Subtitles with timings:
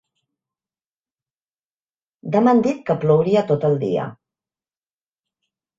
[2.37, 4.11] Demà han dit que plouria tot el dia.